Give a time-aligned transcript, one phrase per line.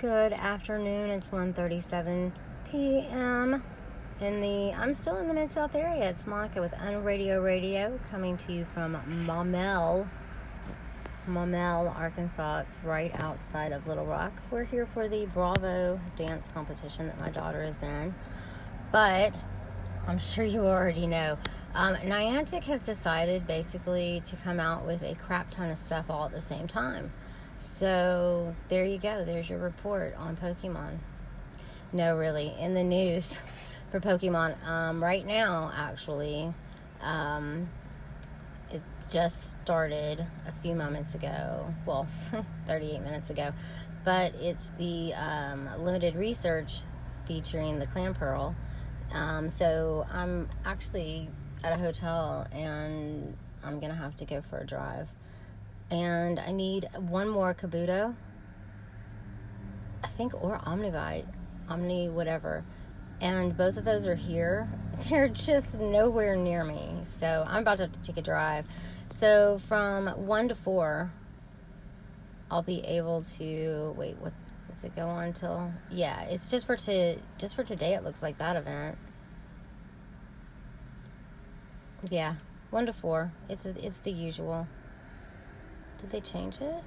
[0.00, 1.10] Good afternoon.
[1.10, 2.32] It's 1:37
[2.70, 3.62] p.m.
[4.22, 6.08] in the I'm still in the Mid South area.
[6.08, 8.94] It's Monica with Unradio Radio coming to you from
[9.26, 10.08] Maumelle,
[11.28, 12.60] Maumelle, Arkansas.
[12.60, 14.32] It's right outside of Little Rock.
[14.50, 18.14] We're here for the Bravo dance competition that my daughter is in.
[18.92, 19.36] But
[20.06, 21.36] I'm sure you already know.
[21.74, 26.24] Um, Niantic has decided basically to come out with a crap ton of stuff all
[26.24, 27.12] at the same time.
[27.60, 29.22] So there you go.
[29.22, 30.96] There's your report on Pokemon.
[31.92, 33.38] No, really, in the news
[33.90, 36.54] for Pokemon um, right now, actually,
[37.02, 37.68] um,
[38.70, 38.80] it
[39.12, 41.74] just started a few moments ago.
[41.84, 42.04] Well,
[42.66, 43.52] 38 minutes ago,
[44.06, 46.84] but it's the um, limited research
[47.26, 48.54] featuring the Clamperl.
[49.12, 51.28] Um, so I'm actually
[51.62, 55.12] at a hotel and I'm gonna have to go for a drive
[55.90, 58.14] and I need one more Kabuto.
[60.02, 61.26] I think or Omnivite,
[61.68, 62.64] Omni whatever,
[63.20, 64.68] and both of those are here.
[65.08, 68.66] They're just nowhere near me, so I'm about to have to take a drive.
[69.10, 71.12] So from one to four,
[72.50, 74.16] I'll be able to wait.
[74.18, 74.32] What
[74.68, 75.72] does it go on till?
[75.90, 77.94] Yeah, it's just for to just for today.
[77.94, 78.96] It looks like that event.
[82.08, 82.34] Yeah,
[82.70, 83.32] one to four.
[83.48, 84.66] It's it's the usual.
[86.00, 86.82] Did they change it?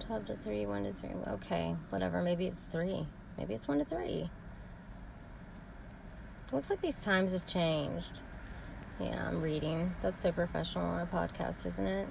[0.00, 1.10] 12 to 3, 1 to 3.
[1.28, 2.22] Okay, whatever.
[2.22, 3.06] Maybe it's 3.
[3.36, 4.30] Maybe it's 1 to 3.
[6.52, 8.20] Looks like these times have changed.
[9.00, 9.92] Yeah, I'm reading.
[10.02, 12.06] That's so professional on a podcast, isn't it?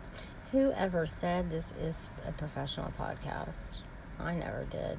[0.52, 3.80] Whoever said this is a professional podcast?
[4.20, 4.98] I never did.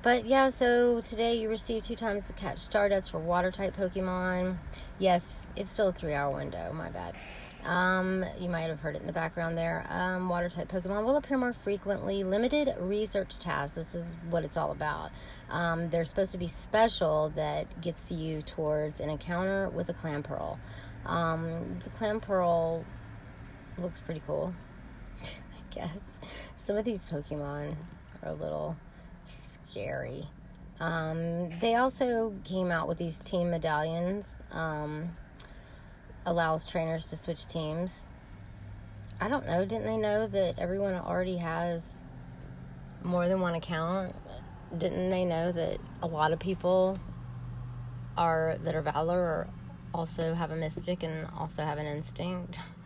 [0.00, 4.58] But yeah, so today you received two times the catch Stardust for water type Pokemon.
[5.00, 7.16] Yes, it's still a three hour window, my bad.
[7.64, 9.84] Um, you might have heard it in the background there.
[9.90, 12.22] Um, water type Pokemon will appear more frequently.
[12.22, 13.74] Limited research tasks.
[13.74, 15.10] This is what it's all about.
[15.50, 20.58] Um, they're supposed to be special that gets you towards an encounter with a Clamperl.
[21.06, 22.84] Um, the Clamperl
[23.76, 24.54] looks pretty cool,
[25.22, 26.20] I guess.
[26.56, 27.74] Some of these Pokemon
[28.22, 28.76] are a little
[29.68, 30.28] scary.
[30.80, 34.36] Um, they also came out with these team medallions.
[34.52, 35.16] Um,
[36.26, 38.06] allows trainers to switch teams.
[39.20, 39.64] I don't know.
[39.64, 41.84] Didn't they know that everyone already has
[43.02, 44.14] more than one account?
[44.76, 46.98] Didn't they know that a lot of people
[48.16, 49.48] are that are Valor or
[49.94, 52.58] also have a mystic and also have an instinct?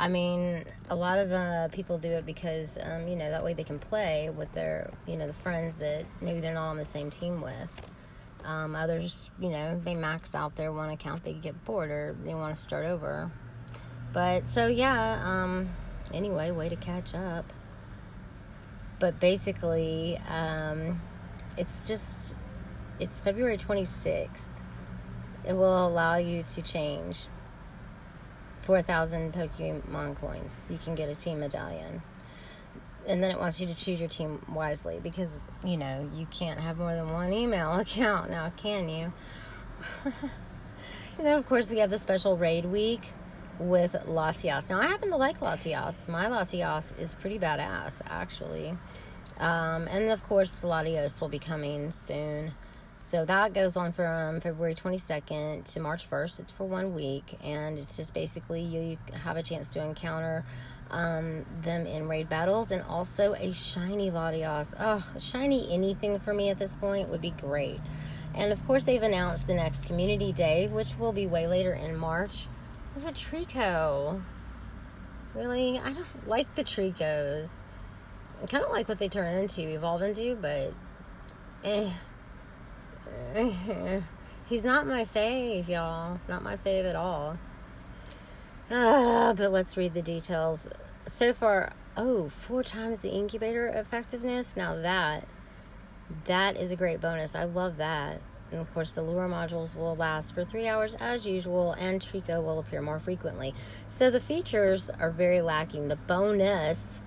[0.00, 3.52] I mean, a lot of uh, people do it because, um, you know, that way
[3.52, 6.86] they can play with their, you know, the friends that maybe they're not on the
[6.86, 7.68] same team with.
[8.42, 12.34] Um, others, you know, they max out their one account, they get bored or they
[12.34, 13.30] want to start over.
[14.14, 15.68] But so, yeah, um,
[16.14, 17.52] anyway, way to catch up.
[19.00, 21.02] But basically, um,
[21.58, 22.36] it's just,
[22.98, 24.48] it's February 26th.
[25.46, 27.26] It will allow you to change
[28.60, 30.60] 4,000 Pokemon coins.
[30.68, 32.02] You can get a team medallion.
[33.06, 36.60] And then it wants you to choose your team wisely because you know you can't
[36.60, 39.12] have more than one email account now can you?
[41.20, 43.02] And then of course we have the special raid week
[43.58, 44.70] with latias.
[44.70, 46.08] Now i happen to like latias.
[46.08, 48.70] My latias is pretty badass actually.
[49.38, 52.52] Um, and of course latios will be coming soon
[53.00, 56.40] so that goes on from February 22nd to March 1st.
[56.40, 60.44] It's for one week, and it's just basically you have a chance to encounter
[60.90, 64.74] um, them in raid battles and also a shiny Latios.
[64.78, 67.80] Oh, shiny anything for me at this point would be great.
[68.34, 71.96] And of course, they've announced the next Community Day, which will be way later in
[71.96, 72.48] March.
[72.94, 74.22] It's a Treecko.
[75.34, 75.78] Really?
[75.78, 77.48] I don't like the Treeckos.
[78.42, 80.74] I kind of like what they turn into, evolve into, but
[81.64, 81.90] eh.
[84.48, 86.20] He's not my fave, y'all.
[86.28, 87.38] Not my fave at all.
[88.70, 90.68] Uh, but let's read the details.
[91.06, 94.56] So far, oh, four times the incubator effectiveness.
[94.56, 95.26] Now that
[96.24, 97.34] that is a great bonus.
[97.34, 98.20] I love that.
[98.50, 102.42] And of course, the lure modules will last for three hours as usual, and Treecko
[102.42, 103.54] will appear more frequently.
[103.86, 105.86] So the features are very lacking.
[105.86, 107.00] The bonus,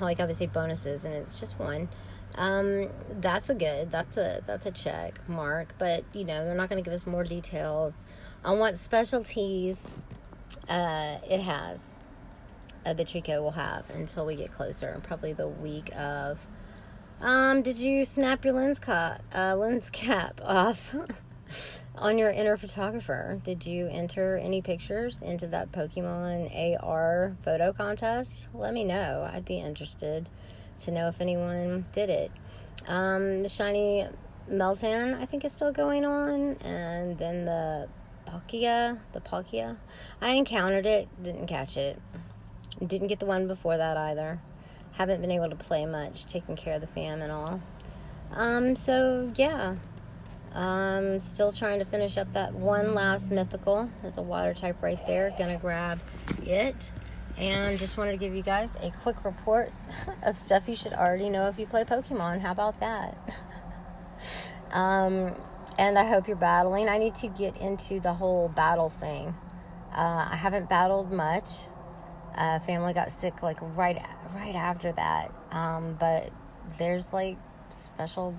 [0.00, 1.88] I like how they say bonuses, and it's just one.
[2.34, 2.88] Um,
[3.20, 3.90] that's a good.
[3.90, 5.74] That's a that's a check mark.
[5.78, 7.94] But you know, they're not going to give us more details
[8.44, 9.90] on what specialties
[10.68, 11.90] uh, it has.
[12.84, 16.46] Uh, the Treecko will have until we get closer, probably the week of.
[17.20, 20.96] Um, did you snap your lens cap, uh, lens cap off
[21.94, 23.40] on your inner photographer?
[23.44, 28.48] Did you enter any pictures into that Pokemon AR photo contest?
[28.52, 29.30] Let me know.
[29.32, 30.28] I'd be interested
[30.84, 32.30] to know if anyone did it.
[32.86, 34.06] Um, the shiny
[34.50, 37.88] Meltan, I think, is still going on, and then the
[38.26, 39.76] Palkia, the Palkia,
[40.20, 42.00] I encountered it, didn't catch it,
[42.84, 44.40] didn't get the one before that either.
[44.92, 47.60] Haven't been able to play much, taking care of the fam and all.
[48.34, 49.76] Um, so yeah,
[50.54, 53.90] um, still trying to finish up that one last mythical.
[54.02, 55.34] There's a water type right there.
[55.38, 56.00] Gonna grab
[56.44, 56.92] it.
[57.38, 59.72] And just wanted to give you guys a quick report
[60.22, 62.40] of stuff you should already know if you play Pokemon.
[62.40, 63.16] How about that?
[64.70, 65.34] um,
[65.78, 66.88] and I hope you're battling.
[66.88, 69.34] I need to get into the whole battle thing.
[69.92, 71.48] Uh, I haven't battled much.
[72.36, 74.02] Uh, family got sick like right
[74.34, 75.32] right after that.
[75.50, 76.30] Um, but
[76.78, 77.36] there's like
[77.68, 78.34] special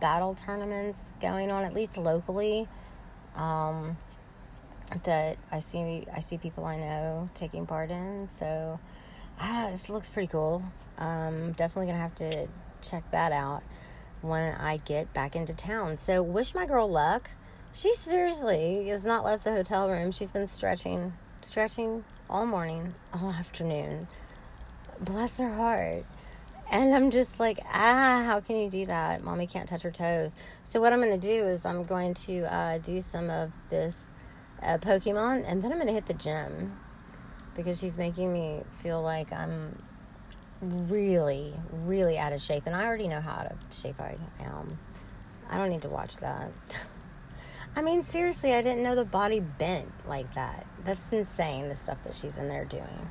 [0.00, 2.68] battle tournaments going on at least locally.
[3.34, 3.96] Um,
[5.04, 8.26] that I see I see people I know taking part in.
[8.28, 8.78] So
[9.40, 10.62] ah, this looks pretty cool.
[10.98, 12.48] Um, definitely gonna have to
[12.82, 13.62] check that out
[14.22, 15.96] when I get back into town.
[15.96, 17.30] So wish my girl luck.
[17.72, 20.10] She seriously has not left the hotel room.
[20.10, 24.08] She's been stretching, stretching all morning, all afternoon.
[25.00, 26.04] Bless her heart.
[26.72, 29.24] And I'm just like, ah, how can you do that?
[29.24, 30.36] Mommy can't touch her toes.
[30.62, 34.06] So, what I'm going to do is I'm going to uh, do some of this
[34.62, 36.78] uh, Pokemon and then I'm to hit the gym
[37.54, 39.82] because she's making me feel like I'm
[40.60, 42.64] really, really out of shape.
[42.66, 44.78] And I already know how out of shape I am.
[45.48, 46.50] I don't need to watch that.
[47.76, 50.66] I mean, seriously, I didn't know the body bent like that.
[50.84, 53.10] That's insane, the stuff that she's in there doing.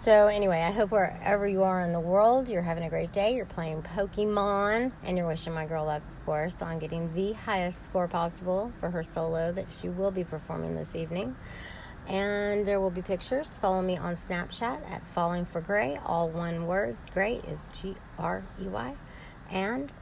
[0.00, 3.34] So, anyway, I hope wherever you are in the world, you're having a great day.
[3.34, 7.84] You're playing Pokemon, and you're wishing my girl luck, of course, on getting the highest
[7.84, 11.36] score possible for her solo that she will be performing this evening.
[12.08, 13.58] And there will be pictures.
[13.58, 15.98] Follow me on Snapchat at Falling for Grey.
[16.06, 16.96] All one word.
[17.12, 18.96] Grey is G R E Y.
[19.50, 19.92] And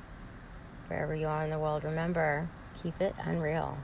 [0.86, 2.48] wherever you are in the world, remember,
[2.80, 3.76] keep it unreal.